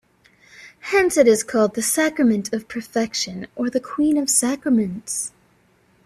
[0.89, 5.31] Hence it is called the "sacrament of perfection" or the "queen of sacraments".